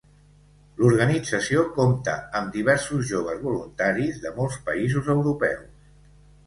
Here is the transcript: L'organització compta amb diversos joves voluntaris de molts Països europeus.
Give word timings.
L'organització 0.83 1.65
compta 1.75 2.15
amb 2.41 2.57
diversos 2.57 3.07
joves 3.13 3.45
voluntaris 3.49 4.19
de 4.27 4.35
molts 4.41 4.63
Països 4.73 5.13
europeus. 5.19 5.91